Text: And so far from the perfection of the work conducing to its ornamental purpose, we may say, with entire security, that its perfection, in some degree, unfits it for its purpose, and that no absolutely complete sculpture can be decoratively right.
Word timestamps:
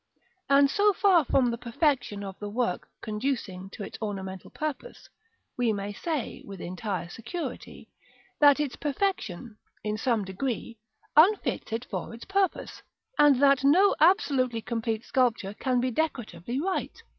And 0.49 0.67
so 0.67 0.93
far 0.93 1.23
from 1.25 1.51
the 1.51 1.59
perfection 1.59 2.23
of 2.23 2.39
the 2.39 2.49
work 2.49 2.89
conducing 3.01 3.69
to 3.69 3.83
its 3.83 3.99
ornamental 4.01 4.49
purpose, 4.49 5.07
we 5.59 5.71
may 5.73 5.93
say, 5.93 6.41
with 6.43 6.59
entire 6.59 7.07
security, 7.07 7.87
that 8.39 8.59
its 8.59 8.75
perfection, 8.75 9.59
in 9.83 9.99
some 9.99 10.25
degree, 10.25 10.79
unfits 11.15 11.71
it 11.71 11.85
for 11.85 12.15
its 12.15 12.25
purpose, 12.25 12.81
and 13.19 13.39
that 13.43 13.63
no 13.63 13.95
absolutely 13.99 14.63
complete 14.63 15.05
sculpture 15.05 15.53
can 15.53 15.79
be 15.79 15.91
decoratively 15.91 16.59
right. 16.59 17.03